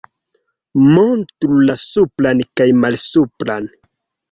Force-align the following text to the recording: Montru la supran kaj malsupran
Montru 0.95 1.59
la 1.67 1.77
supran 1.83 2.43
kaj 2.61 2.69
malsupran 2.87 3.71